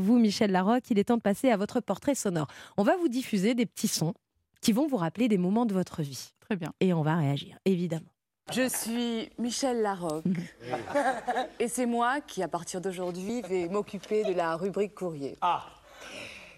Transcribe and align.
vous, 0.00 0.18
Michel 0.18 0.50
Larocque, 0.50 0.90
il 0.90 0.98
est 0.98 1.04
temps 1.04 1.16
de 1.16 1.22
passer 1.22 1.50
à 1.50 1.56
votre 1.56 1.80
portrait 1.80 2.14
sonore. 2.14 2.48
On 2.76 2.82
va 2.82 2.96
vous 2.96 3.08
diffuser 3.08 3.54
des 3.54 3.66
petits 3.66 3.88
sons 3.88 4.14
qui 4.60 4.72
vont 4.72 4.86
vous 4.86 4.96
rappeler 4.96 5.28
des 5.28 5.38
moments 5.38 5.66
de 5.66 5.74
votre 5.74 6.02
vie. 6.02 6.32
Très 6.40 6.56
bien. 6.56 6.72
Et 6.80 6.92
on 6.92 7.02
va 7.02 7.16
réagir, 7.16 7.56
évidemment. 7.64 8.10
Je 8.52 8.68
suis 8.68 9.30
Michel 9.38 9.80
Larocque 9.80 10.24
et 11.60 11.68
c'est 11.68 11.86
moi 11.86 12.20
qui, 12.20 12.42
à 12.42 12.48
partir 12.48 12.80
d'aujourd'hui, 12.80 13.42
vais 13.42 13.68
m'occuper 13.68 14.24
de 14.24 14.32
la 14.32 14.56
rubrique 14.56 14.94
courrier. 14.94 15.38
Ah, 15.40 15.66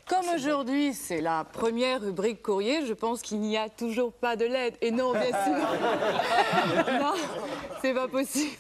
Comme 0.09 0.25
aujourd'hui, 0.35 0.95
c'est 0.95 1.21
la 1.21 1.45
première 1.45 2.01
rubrique 2.01 2.41
courrier, 2.41 2.87
je 2.87 2.95
pense 2.95 3.21
qu'il 3.21 3.41
n'y 3.41 3.59
a 3.59 3.69
toujours 3.69 4.11
pas 4.11 4.37
de 4.37 4.47
lettres. 4.47 4.79
Et 4.81 4.91
non, 4.91 5.13
bien 5.13 5.23
sûr. 5.23 6.93
non, 6.99 7.13
c'est 7.83 7.93
pas 7.93 8.09
possible. 8.09 8.57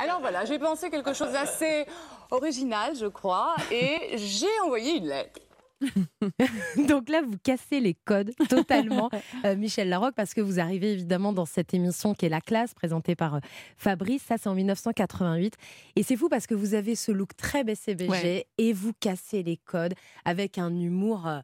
Alors 0.00 0.18
voilà, 0.20 0.44
j'ai 0.44 0.58
pensé 0.58 0.90
quelque 0.90 1.12
chose 1.12 1.30
d'assez 1.30 1.86
original, 2.30 2.94
je 2.96 3.06
crois, 3.06 3.54
et 3.70 4.16
j'ai 4.16 4.46
envoyé 4.64 4.96
une 4.98 5.08
lettre. 5.08 5.40
Donc 6.88 7.08
là, 7.08 7.22
vous 7.22 7.36
cassez 7.42 7.80
les 7.80 7.94
codes 7.94 8.32
totalement, 8.48 9.10
euh, 9.44 9.56
Michel 9.56 9.88
Larocque, 9.88 10.14
parce 10.14 10.34
que 10.34 10.40
vous 10.40 10.60
arrivez 10.60 10.92
évidemment 10.92 11.32
dans 11.32 11.44
cette 11.44 11.74
émission 11.74 12.14
qui 12.14 12.26
est 12.26 12.28
La 12.28 12.40
Classe, 12.40 12.74
présentée 12.74 13.14
par 13.14 13.36
euh, 13.36 13.40
Fabrice. 13.76 14.22
Ça, 14.22 14.36
c'est 14.38 14.48
en 14.48 14.54
1988. 14.54 15.54
Et 15.96 16.02
c'est 16.02 16.16
fou 16.16 16.28
parce 16.28 16.46
que 16.46 16.54
vous 16.54 16.74
avez 16.74 16.94
ce 16.94 17.12
look 17.12 17.36
très 17.36 17.64
BCBG 17.64 18.08
Ouais. 18.08 18.46
et 18.58 18.72
vous 18.72 18.92
cassez 18.98 19.42
les 19.42 19.56
codes 19.56 19.94
avec 20.24 20.58
un 20.58 20.74
humour 20.74 21.26
euh, 21.26 21.40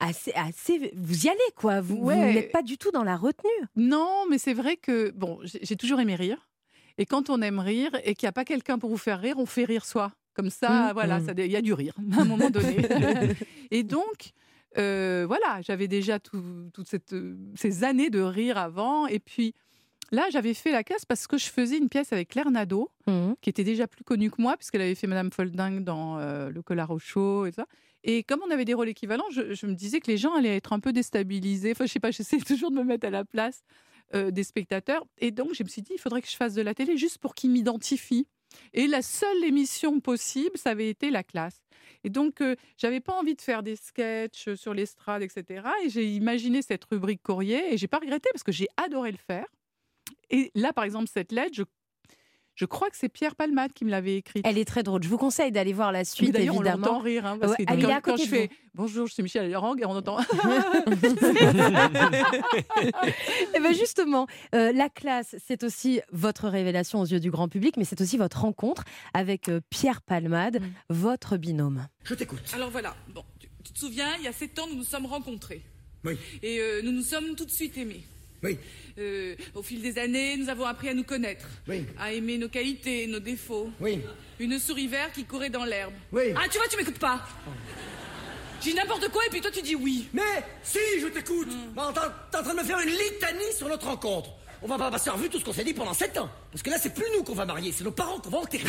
assez, 0.00 0.32
assez. 0.34 0.92
Vous 0.96 1.26
y 1.26 1.28
allez, 1.28 1.38
quoi. 1.56 1.80
Vous, 1.80 1.96
vous 1.96 2.10
n'êtes 2.10 2.52
pas 2.52 2.62
du 2.62 2.78
tout 2.78 2.90
dans 2.90 3.04
la 3.04 3.16
retenue. 3.16 3.50
Non, 3.76 4.24
mais 4.30 4.38
c'est 4.38 4.54
vrai 4.54 4.76
que 4.76 5.10
bon, 5.10 5.38
j'ai 5.42 5.60
j'ai 5.62 5.76
toujours 5.76 6.00
aimé 6.00 6.14
rire. 6.14 6.48
Et 6.98 7.06
quand 7.06 7.30
on 7.30 7.42
aime 7.42 7.58
rire 7.58 7.90
et 8.04 8.14
qu'il 8.14 8.26
n'y 8.26 8.30
a 8.30 8.32
pas 8.32 8.44
quelqu'un 8.44 8.78
pour 8.78 8.90
vous 8.90 8.96
faire 8.96 9.20
rire, 9.20 9.36
on 9.38 9.46
fait 9.46 9.64
rire 9.64 9.84
soi. 9.84 10.12
Comme 10.34 10.50
ça, 10.50 10.88
Mhm. 10.88 10.92
voilà, 10.94 11.20
ça- 11.20 11.32
il 11.36 11.46
y 11.50 11.56
a 11.56 11.62
du 11.62 11.72
rire 11.72 11.94
à 12.18 12.22
un 12.22 12.24
moment 12.24 12.50
donné. 12.50 12.76
et 13.70 13.82
donc, 13.84 14.32
euh, 14.78 15.24
voilà, 15.26 15.60
j'avais 15.62 15.86
déjà 15.88 16.18
tout- 16.18 16.70
toutes 16.72 16.92
euh, 17.12 17.36
ces 17.54 17.84
années 17.84 18.10
de 18.10 18.20
rire 18.20 18.58
avant. 18.58 19.06
Et 19.06 19.20
puis 19.20 19.54
là, 20.10 20.26
j'avais 20.32 20.54
fait 20.54 20.72
la 20.72 20.82
classe 20.82 21.04
parce 21.04 21.26
que 21.28 21.38
je 21.38 21.46
faisais 21.46 21.78
une 21.78 21.88
pièce 21.88 22.12
avec 22.12 22.28
Claire 22.30 22.50
Nadeau, 22.50 22.90
qui 23.40 23.50
était 23.50 23.64
déjà 23.64 23.86
plus 23.86 24.02
connue 24.04 24.30
que 24.30 24.40
moi, 24.42 24.56
puisqu'elle 24.56 24.80
avait 24.82 24.94
fait 24.96 25.06
Madame 25.06 25.30
Folding 25.32 25.84
dans 25.84 26.18
euh, 26.18 26.50
Le 26.50 26.62
Collard 26.62 26.90
au 26.90 26.98
chaud 26.98 27.46
et 27.46 27.52
ça. 27.52 27.66
Et 28.02 28.22
comme 28.22 28.40
on 28.46 28.50
avait 28.50 28.64
des 28.66 28.74
rôles 28.74 28.88
équivalents, 28.88 29.24
je, 29.30 29.54
je 29.54 29.66
me 29.66 29.72
disais 29.74 29.98
que 30.00 30.10
les 30.10 30.18
gens 30.18 30.34
allaient 30.34 30.56
être 30.56 30.72
un 30.72 30.80
peu 30.80 30.92
déstabilisés. 30.92 31.70
Enfin, 31.72 31.86
je 31.86 31.92
sais 31.92 32.00
pas, 32.00 32.10
j'essaie 32.12 32.38
toujours 32.38 32.70
de 32.70 32.76
me 32.76 32.84
mettre 32.84 33.06
à 33.06 33.10
la 33.10 33.24
place 33.24 33.62
euh, 34.14 34.30
des 34.30 34.44
spectateurs. 34.44 35.04
Et 35.18 35.30
donc, 35.30 35.54
je 35.54 35.62
me 35.62 35.68
suis 35.68 35.82
dit, 35.82 35.92
il 35.94 36.00
faudrait 36.00 36.22
que 36.22 36.28
je 36.28 36.36
fasse 36.36 36.54
de 36.54 36.62
la 36.62 36.74
télé 36.74 36.96
juste 36.96 37.18
pour 37.18 37.34
qu'ils 37.34 37.50
m'identifient. 37.50 38.26
Et 38.72 38.86
la 38.86 39.02
seule 39.02 39.44
émission 39.44 40.00
possible, 40.00 40.56
ça 40.56 40.70
avait 40.70 40.88
été 40.88 41.10
la 41.10 41.22
classe. 41.22 41.64
Et 42.04 42.10
donc, 42.10 42.40
euh, 42.40 42.54
j'avais 42.76 43.00
pas 43.00 43.14
envie 43.14 43.34
de 43.34 43.40
faire 43.40 43.62
des 43.62 43.76
sketchs 43.76 44.54
sur 44.54 44.74
l'estrade, 44.74 45.22
etc. 45.22 45.66
Et 45.84 45.88
j'ai 45.88 46.06
imaginé 46.14 46.62
cette 46.62 46.84
rubrique 46.84 47.22
courrier 47.22 47.72
et 47.72 47.78
j'ai 47.78 47.88
pas 47.88 47.98
regretté 47.98 48.28
parce 48.32 48.42
que 48.42 48.52
j'ai 48.52 48.68
adoré 48.76 49.10
le 49.10 49.18
faire. 49.18 49.46
Et 50.30 50.50
là, 50.54 50.72
par 50.72 50.84
exemple, 50.84 51.08
cette 51.12 51.32
lettre, 51.32 51.54
je, 51.54 51.62
je 52.54 52.64
crois 52.64 52.90
que 52.90 52.96
c'est 52.96 53.08
Pierre 53.08 53.34
Palmade 53.34 53.72
qui 53.72 53.84
me 53.84 53.90
l'avait 53.90 54.16
écrite. 54.16 54.44
Elle 54.46 54.58
est 54.58 54.64
très 54.64 54.82
drôle. 54.82 55.02
Je 55.02 55.08
vous 55.08 55.18
conseille 55.18 55.52
d'aller 55.52 55.72
voir 55.72 55.92
la 55.92 56.00
Mais 56.00 56.04
suite, 56.04 56.32
D'ailleurs, 56.32 56.56
on 56.56 56.62
l'entend 56.62 56.98
rire. 56.98 57.26
hein, 57.26 57.38
parce 57.40 57.52
Ouais, 57.52 57.64
que 57.64 57.86
ah, 57.90 58.00
quand, 58.00 58.16
je 58.16 58.24
fais 58.24 58.50
bonjour, 58.74 59.06
je 59.06 59.14
suis 59.14 59.22
Michel 59.22 59.50
Larang 59.50 59.76
et 59.78 59.84
on 59.84 59.90
entend. 59.90 60.18
Eh 63.56 63.60
ben 63.60 63.72
justement, 63.74 64.26
euh, 64.54 64.72
la 64.72 64.88
classe, 64.88 65.36
c'est 65.46 65.62
aussi 65.64 66.00
votre 66.12 66.48
révélation 66.48 67.00
aux 67.00 67.06
yeux 67.06 67.20
du 67.20 67.30
grand 67.30 67.48
public, 67.48 67.76
mais 67.76 67.84
c'est 67.84 68.00
aussi 68.00 68.16
votre 68.16 68.40
rencontre 68.40 68.84
avec 69.12 69.48
euh, 69.48 69.60
Pierre 69.70 70.02
Palmade, 70.02 70.60
Mm. 70.60 70.64
votre 70.90 71.36
binôme. 71.36 71.86
je 72.04 72.14
t'écoute. 72.14 72.40
Alors 72.54 72.70
voilà, 72.70 72.94
bon, 73.14 73.24
tu, 73.40 73.48
tu 73.64 73.72
te 73.72 73.78
souviens, 73.78 74.08
il 74.18 74.24
y 74.24 74.28
a 74.28 74.32
sept 74.32 74.58
ans, 74.58 74.66
nous 74.68 74.76
nous 74.76 74.84
sommes 74.84 75.06
rencontrés. 75.06 75.62
Oui. 76.04 76.16
Et 76.42 76.58
euh, 76.60 76.82
nous 76.82 76.92
nous 76.92 77.02
sommes 77.02 77.34
tout 77.36 77.44
de 77.44 77.50
suite 77.50 77.76
aimés. 77.78 78.04
Oui, 78.44 78.58
Euh, 78.96 79.34
au 79.54 79.62
fil 79.62 79.82
des 79.82 79.98
années, 79.98 80.36
nous 80.36 80.48
avons 80.48 80.66
appris 80.66 80.88
à 80.88 80.94
nous 80.94 81.02
connaître, 81.02 81.46
oui, 81.66 81.84
à 81.98 82.12
aimer 82.12 82.38
nos 82.38 82.48
qualités, 82.48 83.06
nos 83.08 83.18
défauts. 83.18 83.70
oui, 83.80 84.00
Une 84.38 84.58
souris 84.60 84.86
verte 84.86 85.14
qui 85.14 85.24
courait 85.24 85.50
dans 85.50 85.64
l'herbe. 85.64 85.92
oui. 86.12 86.32
Ah, 86.36 86.42
tu 86.50 86.58
vois, 86.58 86.68
tu 86.68 86.76
m'écoutes 86.76 86.98
pas. 87.00 87.20
Je 88.60 88.70
dis 88.70 88.74
n'importe 88.76 89.08
quoi 89.10 89.22
et 89.26 89.30
puis 89.30 89.40
toi 89.40 89.50
tu 89.50 89.60
dis 89.62 89.74
oui. 89.74 90.08
Mais 90.12 90.22
si, 90.62 90.78
je 91.00 91.08
t'écoute. 91.08 91.48
T'es 91.50 92.00
t'es 92.30 92.36
en 92.38 92.42
train 92.42 92.54
de 92.54 92.58
me 92.60 92.64
faire 92.64 92.78
une 92.80 92.88
litanie 92.90 93.52
sur 93.56 93.68
notre 93.68 93.86
rencontre. 93.86 94.30
On 94.64 94.66
va 94.66 94.78
pas 94.78 94.90
passer 94.90 95.10
en 95.10 95.12
revue 95.14 95.28
tout 95.28 95.38
ce 95.38 95.44
qu'on 95.44 95.52
s'est 95.52 95.62
dit 95.62 95.74
pendant 95.74 95.92
sept 95.92 96.16
ans. 96.16 96.26
Parce 96.50 96.62
que 96.62 96.70
là, 96.70 96.78
c'est 96.80 96.94
plus 96.94 97.04
nous 97.14 97.22
qu'on 97.22 97.34
va 97.34 97.44
marier, 97.44 97.70
c'est 97.70 97.84
nos 97.84 97.90
parents 97.90 98.18
qu'on 98.18 98.30
va 98.30 98.38
enterrer. 98.38 98.64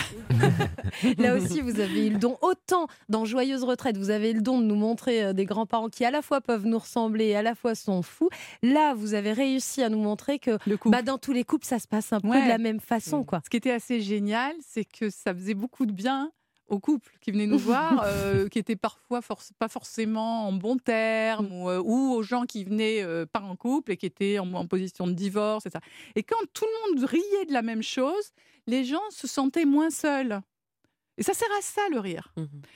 Là 1.17 1.35
aussi, 1.35 1.61
vous 1.61 1.79
avez 1.79 2.07
eu 2.07 2.09
le 2.09 2.17
don, 2.19 2.37
autant 2.41 2.87
dans 3.07 3.23
Joyeuse 3.23 3.63
Retraite, 3.63 3.95
vous 3.97 4.09
avez 4.09 4.31
eu 4.31 4.33
le 4.33 4.41
don 4.41 4.59
de 4.59 4.65
nous 4.65 4.75
montrer 4.75 5.23
euh, 5.23 5.33
des 5.33 5.45
grands-parents 5.45 5.87
qui 5.87 6.03
à 6.03 6.11
la 6.11 6.21
fois 6.21 6.41
peuvent 6.41 6.65
nous 6.65 6.79
ressembler 6.79 7.27
et 7.27 7.35
à 7.37 7.41
la 7.41 7.55
fois 7.55 7.75
sont 7.75 8.01
fous. 8.01 8.29
Là, 8.61 8.93
vous 8.93 9.13
avez 9.13 9.31
réussi 9.31 9.83
à 9.83 9.89
nous 9.89 9.99
montrer 10.01 10.37
que 10.37 10.57
Le 10.67 10.75
couple. 10.75 10.95
bah, 10.97 11.01
dans 11.01 11.17
tous 11.17 11.31
les 11.31 11.45
couples, 11.45 11.65
ça 11.65 11.79
se 11.79 11.87
passe 11.87 12.11
un 12.11 12.19
peu 12.19 12.27
Ouais. 12.27 12.43
de 12.43 12.49
la 12.49 12.57
même 12.57 12.81
façon. 12.81 13.23
quoi. 13.23 13.39
Ce 13.45 13.49
qui 13.49 13.55
était 13.57 13.71
assez 13.71 14.01
génial, 14.01 14.53
c'est 14.67 14.83
que 14.83 15.09
ça 15.09 15.33
faisait 15.33 15.53
beaucoup 15.53 15.85
de 15.85 15.93
bien 15.93 16.29
aux 16.67 16.79
couples 16.79 17.11
qui 17.21 17.31
venaient 17.31 17.47
nous 17.47 17.57
voir, 17.59 18.03
euh, 18.05 18.47
qui 18.47 18.59
étaient 18.59 18.75
parfois 18.75 19.21
pas 19.59 19.67
forcément 19.67 20.47
en 20.47 20.53
bons 20.53 20.77
termes, 20.77 21.51
ou, 21.51 21.69
euh, 21.69 21.81
ou 21.83 22.13
aux 22.13 22.23
gens 22.23 22.45
qui 22.45 22.63
venaient 22.63 23.03
euh, 23.03 23.25
pas 23.25 23.41
en 23.41 23.55
couple 23.55 23.91
et 23.91 23.97
qui 23.97 24.05
étaient 24.05 24.39
en, 24.39 24.51
en 24.53 24.65
position 24.67 25.05
de 25.07 25.13
divorce. 25.13 25.65
Et, 26.15 26.23
quand 26.23 26.39
tout 26.53 26.65
le 26.65 26.93
monde 26.95 27.03
riait 27.09 27.45
de 27.47 27.53
la 27.53 27.61
même 27.61 27.83
chose, 27.83 28.31
les 28.67 28.83
gens 28.83 29.01
se 29.11 29.27
sentaient 29.27 29.65
moins 29.65 29.89
seuls. 29.91 30.41
Et 31.17 31.23
ça 31.23 31.33
sert 31.33 31.47
à 31.57 31.61
ça 31.61 31.81
le 31.91 31.99
rire. 31.99 32.33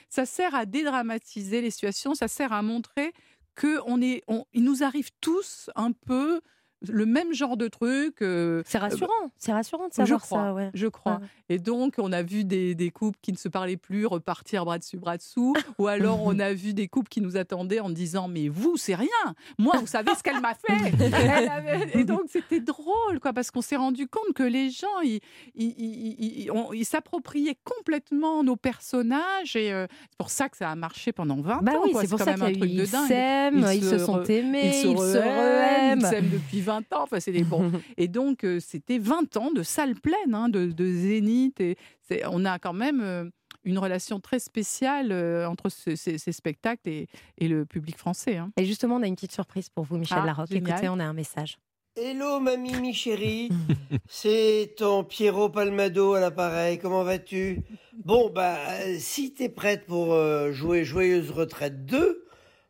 Ça 0.09 0.25
sert 0.25 0.55
à 0.55 0.65
dédramatiser 0.65 1.61
les 1.61 1.71
situations, 1.71 2.15
ça 2.15 2.27
sert 2.27 2.53
à 2.53 2.61
montrer 2.61 3.11
que 3.55 3.79
on 3.85 4.01
est, 4.01 4.23
on- 4.27 4.45
il 4.53 4.63
nous 4.63 4.83
arrive 4.83 5.09
tous 5.19 5.69
un 5.75 5.91
peu 5.91 6.39
le 6.87 7.05
même 7.05 7.33
genre 7.33 7.57
de 7.57 7.67
truc. 7.67 8.21
euh, 8.21 8.61
C'est 8.65 8.77
rassurant, 8.77 9.09
c'est 9.37 9.51
rassurant 9.51 9.87
de 9.87 9.91
je 9.93 9.95
savoir 9.97 10.21
crois, 10.21 10.43
ça. 10.43 10.53
Ouais. 10.53 10.69
je 10.73 10.87
crois. 10.87 11.13
Ouais. 11.15 11.27
Et 11.55 11.57
donc, 11.59 11.95
on 11.97 12.11
a 12.11 12.21
vu 12.21 12.43
des, 12.45 12.75
des 12.75 12.89
couples 12.91 13.17
qui 13.21 13.31
ne 13.33 13.37
se 13.37 13.49
parlaient 13.49 13.75
plus 13.77 14.05
repartir 14.05 14.63
bras 14.65 14.77
dessus, 14.79 14.97
bras 14.97 15.17
dessous. 15.17 15.53
ou 15.77 15.87
alors, 15.87 16.21
on 16.23 16.39
a 16.39 16.53
vu 16.53 16.73
des 16.73 16.87
couples 16.87 17.09
qui 17.09 17.21
nous 17.21 17.37
attendaient 17.37 17.79
en 17.79 17.89
disant 17.89 18.27
Mais 18.27 18.47
vous, 18.49 18.77
c'est 18.77 18.95
rien. 18.95 19.07
Moi, 19.57 19.73
vous 19.79 19.87
savez 19.87 20.11
ce 20.17 20.23
qu'elle 20.23 20.39
m'a 20.41 20.53
fait. 20.53 20.93
Elle 21.01 21.49
avait- 21.49 21.99
Et 21.99 22.03
donc, 22.03 22.21
c'était 22.29 22.59
drôle, 22.61 23.19
quoi, 23.21 23.33
parce 23.33 23.51
qu'on 23.51 23.61
s'est 23.61 23.75
rendu 23.75 24.07
compte 24.07 24.33
que 24.33 24.43
les 24.43 24.69
gens, 24.69 24.87
ils, 25.55 26.85
s'appropriaient 26.85 27.57
complètement 27.63 28.43
nos 28.43 28.55
personnages. 28.55 29.55
Et 29.55 29.71
euh, 29.73 29.87
c'est 30.09 30.17
pour 30.17 30.29
ça 30.29 30.49
que 30.49 30.57
ça 30.57 30.69
a 30.69 30.75
marché 30.75 31.11
pendant 31.11 31.41
20 31.41 31.61
Bah 31.61 31.73
ans. 31.73 31.81
oui, 31.83 31.91
c'est 31.99 32.07
pour 32.09 32.19
quand 32.19 32.25
ça 32.25 32.33
qu'il 32.33 32.43
y 32.43 32.79
a 32.79 32.81
eu 32.81 32.83
ils 32.83 32.87
s'aiment, 32.87 33.65
ils, 33.73 33.83
se 33.83 33.97
se 33.97 34.05
sont 34.05 34.17
re- 34.19 34.31
aimés, 34.31 34.81
ils 34.85 34.97
se 34.97 35.17
re-aiment. 35.17 35.99
Ils 35.99 36.05
s'aiment 36.05 36.29
depuis 36.29 36.61
20 36.61 36.68
ans. 36.69 37.03
Enfin, 37.03 37.19
c'est 37.19 37.31
des 37.31 37.43
bons. 37.43 37.71
Et 37.97 38.07
donc, 38.07 38.43
euh, 38.43 38.59
c'était 38.59 38.99
20 38.99 39.35
ans 39.37 39.51
de 39.51 39.63
salle 39.63 39.95
pleine, 39.95 40.33
hein, 40.33 40.49
de, 40.49 40.67
de 40.71 40.85
zénith. 40.91 41.59
Et 41.59 41.77
c'est- 42.01 42.23
on 42.25 42.45
a 42.45 42.59
quand 42.59 42.73
même 42.73 43.01
euh, 43.01 43.25
une 43.65 43.77
relation 43.77 44.19
très 44.19 44.39
spéciale 44.39 45.11
euh, 45.11 45.47
entre 45.47 45.69
ce- 45.69 45.95
ces, 45.95 46.17
ces 46.17 46.31
spectacles 46.31 46.87
et, 46.89 47.07
et 47.37 47.47
le 47.47 47.65
public 47.65 47.97
français. 47.97 48.37
hein. 48.37 48.51
Et 48.57 48.65
justement, 48.65 48.95
on 48.95 49.03
a 49.03 49.07
une 49.07 49.15
petite 49.15 49.31
surprise 49.33 49.69
pour 49.69 49.83
vous, 49.83 49.97
Michel 49.97 50.19
Ah, 50.21 50.25
Larocque. 50.25 50.49
génial. 50.49 50.71
Écoutez, 50.77 50.89
on 50.89 50.99
a 50.99 51.05
un 51.05 51.13
message. 51.13 51.57
Hello 51.97 52.39
mamie 52.39 52.75
mi 52.79 52.93
chérie, 52.93 53.49
c'est 54.07 54.75
ton 54.77 55.03
Pierrot 55.03 55.49
Palmado 55.49 56.13
à 56.13 56.21
l'appareil, 56.21 56.77
comment 56.79 57.03
vas-tu? 57.03 57.61
Bon 58.05 58.29
bah 58.29 58.57
si 58.99 59.33
t'es 59.33 59.49
prête 59.49 59.85
pour 59.85 60.13
euh, 60.13 60.51
jouer 60.53 60.85
Joyeuse 60.85 61.31
Retraite 61.31 61.85
2, 61.85 62.25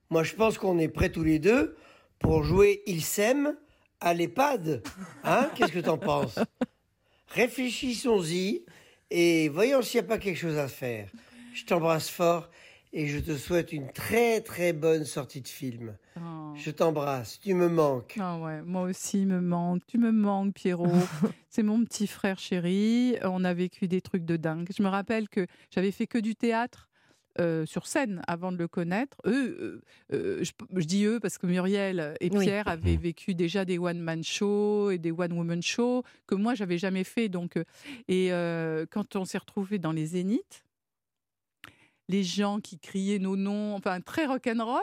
moi 0.10 0.24
je 0.24 0.34
pense 0.34 0.58
qu'on 0.58 0.80
est 0.80 0.88
prêts 0.88 1.12
tous 1.12 1.24
les 1.24 1.38
deux 1.38 1.76
pour 2.18 2.44
jouer 2.44 2.82
Il 2.88 3.04
s'aime 3.04 3.56
à 4.02 4.14
l'EHPAD. 4.14 4.82
Hein 5.24 5.50
Qu'est-ce 5.56 5.72
que 5.72 5.80
t'en 5.80 5.98
penses? 5.98 6.40
Réfléchissons-y 7.30 8.66
et 9.12 9.50
voyons 9.50 9.82
s'il 9.82 10.02
n'y 10.02 10.06
a 10.06 10.10
pas 10.10 10.18
quelque 10.18 10.38
chose 10.38 10.58
à 10.58 10.68
faire. 10.68 11.10
Je 11.54 11.66
t'embrasse 11.66 12.10
fort 12.10 12.50
et 12.92 13.08
je 13.08 13.20
te 13.20 13.36
souhaite 13.38 13.72
une 13.72 13.92
très 13.92 14.42
très 14.42 14.74
bonne 14.74 15.06
sortie 15.06 15.42
de 15.42 15.48
film. 15.48 15.96
Oh. 16.18 16.54
Je 16.56 16.72
t'embrasse, 16.72 17.40
tu 17.40 17.54
me 17.54 17.70
manques. 17.70 18.18
Ah 18.20 18.38
ouais, 18.38 18.62
moi 18.64 18.84
aussi, 18.84 19.22
il 19.22 19.28
me 19.28 19.42
manque. 19.42 19.82
Tu 19.88 19.98
me 19.98 20.12
manques, 20.12 20.54
Pierrot. 20.54 20.88
C'est 21.50 21.64
mon 21.64 21.84
petit 21.86 22.08
frère 22.08 22.40
chéri. 22.40 23.18
On 23.24 23.44
a 23.44 23.54
vécu 23.54 23.88
des 23.88 24.02
trucs 24.02 24.26
de 24.26 24.38
dingue. 24.38 24.70
Je 24.76 24.84
me 24.84 24.90
rappelle 24.90 25.30
que 25.30 25.46
j'avais 25.70 25.92
fait 25.92 26.08
que 26.08 26.18
du 26.18 26.36
théâtre 26.36 26.89
euh, 27.40 27.66
sur 27.66 27.88
scène 27.88 28.22
avant 28.28 28.52
de 28.52 28.58
le 28.58 28.68
connaître. 28.68 29.18
Eux, 29.26 29.82
euh, 30.12 30.14
euh, 30.14 30.44
je, 30.44 30.52
je 30.76 30.86
dis 30.86 31.06
eux 31.06 31.20
parce 31.20 31.38
que 31.38 31.48
Muriel 31.48 32.16
et 32.20 32.30
Oui. 32.32 32.46
Pierre 32.46 32.68
avaient 32.68 32.98
vécu 32.98 33.36
déjà 33.36 33.66
des 33.66 33.78
one-man 33.78 34.24
shows 34.24 34.92
et 34.92 34.98
des 34.98 35.12
one-woman 35.12 35.62
shows 35.62 36.04
que 36.28 36.36
moi, 36.36 36.56
j'avais 36.56 36.78
jamais 36.78 37.04
fait. 37.04 37.30
Donc, 37.30 37.58
et 38.08 38.34
euh, 38.34 38.86
quand 38.90 39.16
on 39.16 39.26
s'est 39.26 39.38
retrouvés 39.38 39.80
dans 39.80 39.92
les 39.92 40.08
zéniths, 40.08 40.66
les 42.08 42.24
gens 42.24 42.60
qui 42.60 42.80
criaient 42.80 43.20
nos 43.20 43.36
noms, 43.36 43.76
enfin 43.76 44.02
très 44.02 44.26
rock'n'roll, 44.26 44.82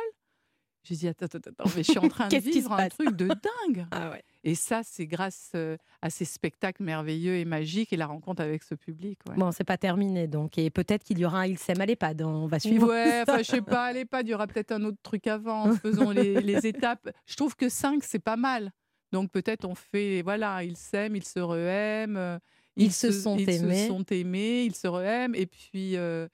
j'ai 0.89 0.95
dit 0.97 1.09
attends, 1.09 1.27
attends, 1.27 1.39
attends, 1.51 1.71
mais 1.77 1.83
je 1.83 1.91
suis 1.91 1.99
en 1.99 2.09
train 2.09 2.29
de 2.29 2.37
vivre 2.37 2.73
un 2.73 2.89
truc 2.89 3.17
de 3.17 3.27
dingue. 3.29 3.87
Ah 3.93 4.11
ouais. 4.11 4.23
Et 4.45 4.55
ça, 4.55 4.83
c'est 4.85 5.07
grâce 5.07 5.51
euh, 5.57 5.77
à 6.03 6.09
ces 6.11 6.25
spectacles 6.25 6.83
merveilleux 6.85 7.37
et 7.37 7.45
magiques 7.45 7.93
et 7.93 7.97
la 7.97 8.07
rencontre 8.07 8.43
avec 8.43 8.63
ce 8.63 8.75
public. 8.77 9.19
ouais. 9.29 9.35
Bon, 9.37 9.51
c'est 9.51 9.65
pas 9.65 9.77
terminé 9.77 10.29
donc. 10.29 10.57
Et 10.59 10.71
peut-être 10.71 11.03
qu'il 11.03 11.19
y 11.19 11.25
aura 11.25 11.41
un 11.41 11.47
Il 11.47 11.59
s'aime 11.59 11.81
à 11.81 11.87
l'EHPAD. 11.87 12.23
On 12.23 12.47
va 12.47 12.59
suivre. 12.61 12.87
Ouais, 12.89 13.25
je 13.39 13.43
sais 13.43 13.61
pas, 13.63 13.87
à 13.87 13.93
l'EHPAD, 13.93 14.29
il 14.29 14.31
y 14.31 14.35
aura 14.35 14.47
peut-être 14.47 14.71
un 14.73 14.85
autre 14.85 14.99
truc 15.03 15.27
avant. 15.27 15.73
Faisons 15.83 16.11
les, 16.11 16.41
les 16.41 16.67
étapes. 16.67 17.09
Je 17.27 17.35
trouve 17.37 17.57
que 17.57 17.69
5, 17.69 18.05
c'est 18.05 18.19
pas 18.21 18.37
mal. 18.37 18.71
Donc 19.13 19.31
peut-être 19.33 19.65
on 19.65 19.75
fait, 19.75 20.23
voilà, 20.23 20.63
ils 20.65 20.77
s'aiment, 20.77 21.17
ils 21.17 21.25
se 21.25 21.39
re-aiment. 21.41 22.17
euh, 22.17 22.39
Ils 22.77 22.93
se 22.93 23.11
sont 23.13 23.37
ils 23.39 23.49
aimés. 23.51 23.83
se 23.83 23.89
sont 23.89 24.05
aimés, 24.11 24.65
ils 24.65 24.75
se 24.75 24.87
re-aiment. 24.87 25.35
Et 25.35 25.47
puis. 25.47 25.97
euh, 25.97 26.29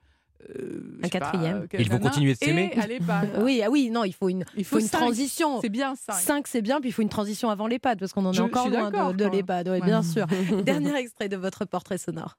euh, 0.51 0.81
je 0.99 1.05
sais 1.05 1.09
pas, 1.09 1.09
quatrième. 1.09 1.57
euh, 1.73 1.79
Ils 1.79 1.91
vont 1.91 1.99
continuer 1.99 2.33
de 2.35 2.39
s'aimer 2.39 2.73
Et 2.75 2.79
à 2.81 2.87
l'EHPAD. 2.87 3.31
Oui, 3.43 3.63
ah 3.65 3.71
oui, 3.71 3.91
non, 3.91 4.05
il 4.05 4.13
faut 4.13 4.29
une, 4.29 4.45
Il 4.57 4.65
faut 4.65 4.79
une 4.79 4.87
cinq. 4.87 4.99
transition. 4.99 5.61
C'est 5.61 5.69
bien 5.69 5.95
5. 5.95 6.15
5, 6.15 6.47
c'est 6.49 6.63
bien, 6.63 6.81
puis 6.81 6.91
il 6.91 6.93
faut 6.93 7.03
une 7.03 7.09
transition 7.09 7.51
avant 7.51 7.67
l'EHPAD, 7.67 7.99
parce 7.99 8.13
qu'on 8.13 8.25
en 8.25 8.31
est 8.33 8.35
Je- 8.35 8.39
je 8.39 8.43
encore 8.43 8.69
loin 8.69 8.91
de, 9.13 9.17
de 9.17 9.25
l'EHPAD, 9.27 9.69
Ouais. 9.69 9.81
bien 9.81 10.03
sûr. 10.03 10.27
Dernier 10.65 10.95
extrait 10.97 11.29
de 11.29 11.37
votre 11.37 11.65
portrait 11.65 11.99
sonore. 11.99 12.37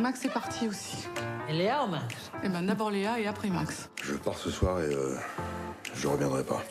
Max 0.00 0.24
est 0.24 0.32
parti 0.32 0.68
aussi. 0.68 0.96
Léa 1.50 1.84
ou 1.84 1.90
Max 1.90 2.14
Et 2.42 2.48
ben 2.48 2.62
d'abord 2.62 2.90
Léa 2.90 3.20
et 3.20 3.26
après 3.26 3.48
Max. 3.50 3.90
Je 4.02 4.14
pars 4.14 4.38
ce 4.38 4.50
soir 4.50 4.80
et 4.80 4.86
euh, 4.94 5.16
je 5.94 6.06
reviendrai 6.08 6.42
pas. 6.44 6.62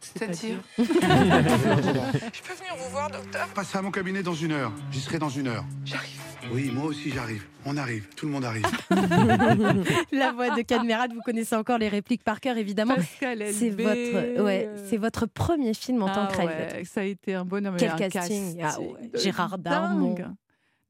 C'est-à-dire 0.00 0.56
Je 0.78 0.82
peux 0.84 2.54
venir 2.54 2.74
vous 2.76 2.90
voir, 2.90 3.10
docteur? 3.10 3.46
Passez 3.54 3.78
à 3.78 3.82
mon 3.82 3.90
cabinet 3.90 4.22
dans 4.22 4.34
une 4.34 4.52
heure. 4.52 4.72
J'y 4.90 5.00
serai 5.00 5.18
dans 5.18 5.28
une 5.28 5.48
heure. 5.48 5.64
J'arrive. 5.84 6.11
Oui, 6.50 6.70
moi 6.72 6.86
aussi 6.86 7.10
j'arrive. 7.10 7.44
On 7.64 7.76
arrive. 7.76 8.08
Tout 8.16 8.26
le 8.26 8.32
monde 8.32 8.44
arrive. 8.44 8.66
La 10.12 10.32
voix 10.32 10.50
de 10.56 10.62
Cadmerade, 10.62 11.12
vous 11.12 11.20
connaissez 11.20 11.54
encore 11.54 11.78
les 11.78 11.88
répliques 11.88 12.24
par 12.24 12.40
cœur, 12.40 12.56
évidemment. 12.56 12.96
Pascal 12.96 13.44
C'est 13.52 13.70
votre, 13.70 14.42
ouais, 14.42 14.68
c'est 14.88 14.96
votre 14.96 15.26
premier 15.26 15.74
film 15.74 16.02
en 16.02 16.08
tant 16.08 16.26
ah 16.28 16.32
que 16.32 16.36
réalisateur. 16.38 16.78
ouais, 16.78 16.84
ça 16.84 17.00
a 17.00 17.04
été 17.04 17.34
un 17.34 17.44
bonhomme. 17.44 17.76
Quel 17.78 17.90
un 17.90 17.96
casting. 17.96 18.60
Ah 18.62 18.80
ouais, 18.80 19.10
Gérard 19.14 19.58
Darmon. 19.58 20.14
dingue. 20.14 20.26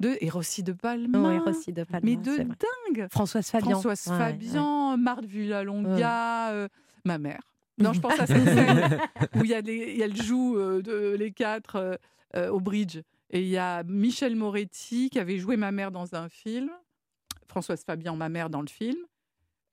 De, 0.01 0.17
et 0.21 0.31
Rossi 0.31 0.63
de 0.63 0.73
Palma. 0.73 1.19
Oui, 1.19 1.39
Rossi 1.39 1.73
de 1.73 1.85
Palma, 1.85 2.01
Mais 2.03 2.17
de 2.17 2.37
dingue. 2.39 3.09
Françoise 3.11 3.47
Fabian. 3.47 3.71
Françoise 3.71 4.09
Ouais, 4.09 4.19
Fabian, 4.19 4.97
Marthe 4.97 5.27
Villalonga, 5.27 6.51
euh, 6.51 6.69
ma 7.05 7.19
mère. 7.19 7.41
Non, 7.79 7.93
je 7.93 8.01
pense 8.01 8.19
à 8.19 8.27
cette 8.27 8.45
scène 8.45 8.99
où 9.37 9.45
il 9.45 9.51
y 9.51 9.55
a, 9.55 9.61
les, 9.61 9.93
il 9.93 9.97
y 9.97 10.03
a 10.03 10.09
le 10.09 10.15
joue 10.15 10.57
euh, 10.57 10.83
de 10.83 11.17
les 11.17 11.33
quatre 11.33 11.77
euh, 11.77 11.95
euh, 12.37 12.51
au 12.51 12.61
bridge. 12.61 12.99
Et 13.33 13.41
il 13.41 13.49
y 13.49 13.57
a 13.57 13.83
Michel 13.85 14.37
Moretti 14.37 15.09
qui 15.11 15.19
avait 15.19 15.39
joué 15.39 15.57
ma 15.57 15.73
mère 15.73 15.91
dans 15.91 16.15
un 16.15 16.29
film. 16.29 16.71
Françoise 17.49 17.83
Fabian, 17.85 18.15
ma 18.15 18.29
mère 18.29 18.51
dans 18.51 18.61
le 18.61 18.69
film. 18.69 18.99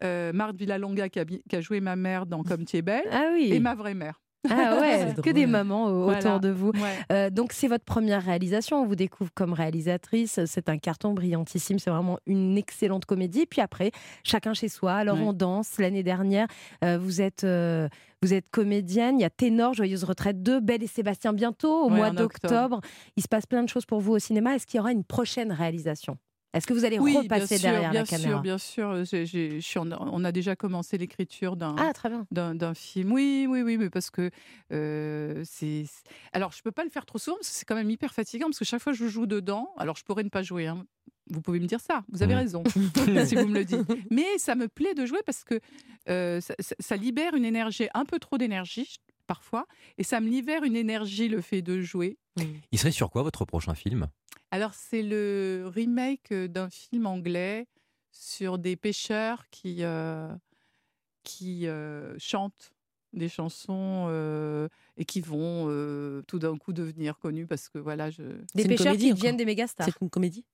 Euh, 0.02 0.32
Marthe 0.32 0.56
Villalonga 0.56 1.10
qui 1.10 1.20
a, 1.20 1.26
qui 1.26 1.56
a 1.56 1.62
joué 1.62 1.82
ma 1.82 1.98
mère 1.98 2.26
dans 2.26 2.44
Comme 2.44 2.66
tu 2.66 2.78
es 2.78 2.82
belle. 2.82 3.08
Ah 3.12 3.32
oui. 3.34 3.50
Et 3.52 3.60
ma 3.60 3.76
vraie 3.76 3.94
mère. 3.94 4.22
Ah 4.50 4.78
ouais, 4.80 5.14
que 5.24 5.30
des 5.32 5.46
mamans 5.48 5.86
au- 5.88 6.12
autour 6.12 6.40
de 6.40 6.50
vous. 6.50 6.70
Ouais. 6.70 6.98
Euh, 7.12 7.30
donc 7.30 7.52
c'est 7.52 7.68
votre 7.68 7.84
première 7.84 8.24
réalisation, 8.24 8.82
on 8.82 8.86
vous 8.86 8.96
découvre 8.96 9.32
comme 9.34 9.54
réalisatrice, 9.54 10.40
c'est 10.46 10.70
un 10.70 10.78
carton 10.78 11.14
brillantissime, 11.14 11.80
c'est 11.80 11.90
vraiment 11.90 12.20
une 12.26 12.58
excellente 12.58 13.06
comédie. 13.06 13.46
Puis 13.46 13.60
après, 13.62 13.92
chacun 14.24 14.54
chez 14.54 14.70
soi. 14.70 14.94
Alors 14.94 15.18
Ouais. 15.18 15.24
on 15.26 15.34
danse. 15.34 15.78
L'année 15.80 16.04
dernière, 16.04 16.48
euh, 16.84 16.98
vous 16.98 17.20
êtes 17.22 17.44
euh, 17.44 17.90
vous 18.22 18.34
êtes 18.34 18.50
comédienne. 18.52 19.18
Il 19.20 19.22
y 19.22 19.26
a 19.26 19.30
Ténor, 19.30 19.74
Joyeuse 19.74 20.04
retraite 20.04 20.44
2, 20.44 20.60
Belle 20.60 20.84
et 20.84 20.88
Sébastien 20.88 21.34
bientôt 21.34 21.86
au 21.86 21.90
Ouais, 21.90 21.98
mois 21.98 22.12
d'octobre. 22.12 22.82
Il 23.18 23.24
se 23.24 23.28
passe 23.28 23.46
plein 23.46 23.64
de 23.64 23.70
choses 23.70 23.86
pour 23.86 24.00
vous 24.02 24.14
au 24.14 24.20
cinéma. 24.20 24.56
Est-ce 24.56 24.68
qu'il 24.68 24.78
y 24.78 24.82
aura 24.82 24.92
une 24.92 25.04
prochaine 25.06 25.52
réalisation? 25.52 26.18
Est-ce 26.54 26.66
que 26.66 26.74
vous 26.74 26.84
allez 26.84 26.98
Oui, 26.98 27.16
repasser 27.16 27.48
bien 27.48 27.58
sûr, 27.58 27.70
derrière 27.72 27.92
bien 27.92 28.00
la 28.02 28.08
caméra 28.08 28.32
sûr, 28.32 28.42
bien 28.42 28.58
sûr. 28.58 29.06
J'ai- 29.06 29.26
j'ai- 29.28 29.62
je 29.62 29.66
suis 29.68 29.78
en- 29.80 29.92
on 29.92 30.24
a 30.24 30.32
déjà 30.32 30.56
commencé 30.56 30.98
l'écriture 30.98 31.56
d'un 31.56 31.76
Ah 31.78 31.94
très 31.94 32.10
bien. 32.10 32.26
d'un 32.32 32.56
d'un 32.56 32.74
film. 32.74 33.12
Oui, 33.12 33.46
oui, 33.48 33.62
oui, 33.62 33.78
mais 33.78 33.90
parce 33.92 34.10
que 34.10 34.32
euh, 34.72 35.44
c'est. 35.46 35.86
Alors, 36.34 36.52
je 36.52 36.62
peux 36.64 36.72
pas 36.72 36.84
le 36.84 36.90
faire 36.90 37.06
trop 37.06 37.20
souvent 37.20 37.38
parce 37.38 37.50
que 37.50 37.56
c'est 37.56 37.66
quand 37.66 37.76
même 37.76 37.90
hyper 37.92 38.14
fatigant 38.14 38.48
parce 38.48 38.58
que 38.60 38.66
chaque 38.66 38.82
fois 38.82 38.94
que 38.94 38.98
je 39.00 39.08
joue 39.08 39.28
dedans, 39.28 39.70
alors 39.78 39.96
je 39.96 40.04
pourrais 40.04 40.24
ne 40.24 40.30
pas 40.30 40.42
jouer. 40.42 40.66
hein. 40.68 40.86
Vous 41.32 41.42
pouvez 41.42 41.60
me 41.60 41.68
dire 41.68 41.80
ça, 41.80 42.04
vous 42.12 42.24
avez 42.24 42.34
Mm. 42.34 42.38
raison, 42.38 42.64
si 43.32 43.36
vous 43.36 43.48
me 43.48 43.54
le 43.54 43.64
dites. 43.66 43.78
Mais 44.12 44.26
ça 44.40 44.56
me 44.56 44.68
plaît 44.68 44.96
de 44.96 45.06
jouer 45.06 45.20
parce 45.28 45.44
que 45.44 45.60
euh, 46.10 46.42
ça, 46.42 46.56
ça- 46.60 46.76
ça 46.80 46.96
libère 46.96 47.36
une 47.36 47.46
énergie, 47.46 47.88
un 47.94 48.06
peu 48.06 48.18
trop 48.18 48.40
d'énergie 48.40 48.98
parfois, 49.28 49.68
et 50.00 50.04
ça 50.04 50.20
me 50.22 50.28
libère 50.28 50.64
une 50.64 50.76
énergie 50.76 51.28
le 51.28 51.42
fait 51.42 51.62
de 51.62 51.82
jouer. 51.82 52.18
Il 52.72 52.80
serait 52.80 52.92
sur 52.92 53.10
quoi 53.10 53.24
votre 53.24 53.46
prochain 53.46 53.76
film? 53.76 54.08
Alors, 54.52 54.74
c'est 54.74 55.04
le 55.04 55.70
remake 55.74 56.32
euh, 56.32 56.48
d'un 56.48 56.70
film 56.70 57.06
anglais 57.06 57.68
sur 58.12 58.58
des 58.58 58.76
pêcheurs 58.76 59.46
qui, 59.52 59.84
euh, 59.84 60.34
qui 61.24 61.68
euh, 61.68 62.16
chantent 62.18 62.72
des 63.14 63.30
chansons 63.30 64.06
euh, 64.10 64.68
et 64.98 65.06
qui 65.06 65.22
vont 65.22 65.66
euh, 65.70 66.22
tout 66.28 66.38
d'un 66.40 66.58
coup 66.58 66.74
devenir 66.74 67.18
connus 67.18 67.48
parce 67.48 67.70
que 67.70 67.80
voilà, 67.80 68.10
je. 68.10 68.22
Des 68.56 68.64
pêcheurs 68.66 68.86
comédie 68.86 69.08
qui 69.08 69.14
deviennent 69.14 69.38
des 69.38 69.46
mégastars. 69.46 69.86
C'est 69.88 70.02
une 70.02 70.10
comédie? 70.10 70.46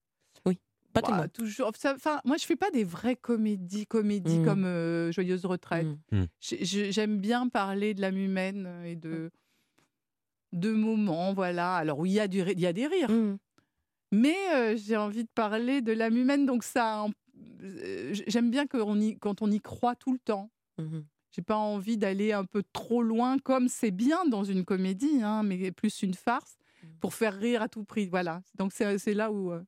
Oui. 0.45 0.59
Pas 0.93 1.01
Bah, 1.01 1.07
tellement. 1.07 1.27
toujours. 1.27 1.71
Enfin, 1.85 2.21
moi, 2.23 2.37
je 2.37 2.45
fais 2.45 2.55
pas 2.55 2.71
des 2.71 2.85
vraies 2.85 3.17
comédies, 3.17 3.85
comédies 3.85 4.39
Mm. 4.39 4.45
comme 4.45 4.63
euh, 4.65 5.11
Joyeuse 5.11 5.45
retraite. 5.45 5.87
Mm. 6.11 6.23
J'ai- 6.39 6.63
j'ai- 6.63 6.91
J'aime 6.93 7.17
bien 7.19 7.49
parler 7.49 7.93
de 7.93 7.99
l'âme 8.01 8.17
humaine 8.17 8.69
et 8.85 8.95
de 8.95 9.29
de 10.55 10.71
moments, 10.71 11.33
voilà. 11.33 11.75
Alors 11.75 12.05
il 12.07 12.13
y 12.13 12.19
a 12.19 12.27
du, 12.27 12.39
il 12.39 12.59
y 12.59 12.65
a 12.65 12.73
des 12.73 12.87
rires. 12.87 13.11
Mm. 13.11 13.37
Mais 14.11 14.35
euh, 14.53 14.77
j'ai 14.77 14.97
envie 14.97 15.23
de 15.23 15.29
parler 15.33 15.81
de 15.81 15.91
l'âme 15.91 16.15
humaine, 16.15 16.45
donc 16.45 16.63
ça, 16.63 17.05
euh, 17.61 18.13
j'aime 18.27 18.49
bien 18.49 18.65
on 18.73 18.99
y- 18.99 19.17
quand 19.17 19.41
on 19.41 19.51
y 19.51 19.59
croit 19.59 19.95
tout 19.95 20.13
le 20.13 20.19
temps. 20.19 20.49
Mhm. 20.77 21.05
J'ai 21.31 21.41
pas 21.41 21.57
envie 21.57 21.97
d'aller 21.97 22.31
un 22.31 22.45
peu 22.45 22.63
trop 22.71 23.03
loin, 23.03 23.37
comme 23.39 23.67
c'est 23.67 23.91
bien 23.91 24.25
dans 24.25 24.45
une 24.45 24.63
comédie, 24.63 25.21
hein, 25.21 25.43
mais 25.43 25.71
plus 25.73 26.01
une 26.01 26.13
farce, 26.13 26.57
pour 27.01 27.13
faire 27.13 27.33
rire 27.33 27.61
à 27.61 27.67
tout 27.67 27.83
prix. 27.83 28.07
Voilà. 28.07 28.41
Donc 28.57 28.71
c'est 28.73 28.97
c'est 28.99 29.13
là 29.13 29.31
où 29.31 29.51
euh, 29.51 29.61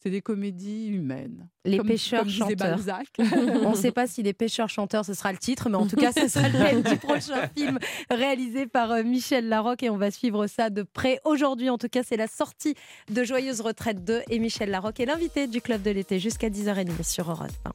c'est 0.00 0.10
des 0.10 0.20
comédies 0.22 0.86
humaines. 0.88 1.48
Les 1.64 1.78
Comme- 1.78 1.88
pêcheurs 1.88 2.20
comme 2.20 2.30
chanteurs. 2.30 2.78
On 3.64 3.70
ne 3.70 3.74
sait 3.74 3.90
pas 3.92 4.06
si 4.06 4.22
les 4.22 4.32
pêcheurs 4.32 4.68
chanteurs 4.68 5.04
ce 5.04 5.12
sera 5.14 5.32
le 5.32 5.38
titre, 5.38 5.68
mais 5.68 5.76
en 5.76 5.86
tout 5.86 5.96
cas 5.96 6.12
ce 6.12 6.28
sera 6.28 6.48
le 6.48 6.58
thème 6.58 6.82
du 6.82 6.96
prochain 6.96 7.48
film 7.56 7.78
réalisé 8.10 8.66
par 8.66 8.92
euh, 8.92 9.02
Michel 9.02 9.48
Larocque 9.48 9.82
et 9.82 9.90
on 9.90 9.96
va 9.98 10.10
suivre 10.10 10.46
ça 10.46 10.70
de 10.70 10.82
près. 10.82 11.20
Aujourd'hui 11.24 11.68
en 11.68 11.78
tout 11.78 11.88
cas 11.88 12.02
c'est 12.02 12.16
la 12.16 12.26
sortie 12.28 12.74
de 13.10 13.24
Joyeuse 13.24 13.60
Retraite 13.60 14.04
2 14.04 14.22
et 14.30 14.38
Michel 14.38 14.70
Larocque 14.70 15.00
est 15.00 15.06
l'invité 15.06 15.46
du 15.46 15.60
Club 15.60 15.82
de 15.82 15.90
l'été 15.90 16.18
jusqu'à 16.18 16.48
10h30 16.48 17.02
sur 17.02 17.30
Europe 17.30 17.48
1. 17.64 17.66